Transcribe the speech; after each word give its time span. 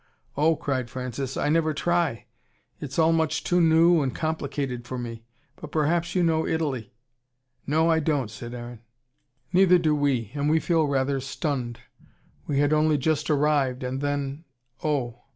"Oh," 0.35 0.55
cried 0.55 0.89
Francis. 0.89 1.37
"I 1.37 1.49
never 1.49 1.75
try. 1.75 2.25
It's 2.79 2.97
all 2.97 3.13
much 3.13 3.43
too 3.43 3.61
new 3.61 4.01
and 4.01 4.15
complicated 4.15 4.87
for 4.87 4.97
me. 4.97 5.25
But 5.57 5.71
perhaps 5.71 6.15
you 6.15 6.23
know 6.23 6.47
Italy?" 6.47 6.91
"No, 7.67 7.87
I 7.91 7.99
don't," 7.99 8.31
said 8.31 8.55
Aaron. 8.55 8.79
"Neither 9.53 9.77
do 9.77 9.93
we. 9.93 10.31
And 10.33 10.49
we 10.49 10.59
feel 10.59 10.87
rather 10.87 11.19
stunned. 11.19 11.81
We 12.47 12.57
had 12.57 12.73
only 12.73 12.97
just 12.97 13.29
arrived 13.29 13.83
and 13.83 14.01
then 14.01 14.43
Oh!" 14.83 15.21